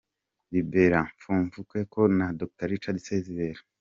Liberat 0.53 1.11
Mfumukeko 1.43 1.99
na 2.17 2.27
Dr 2.39 2.67
Richard 2.71 2.97
Sezibera 3.05 3.61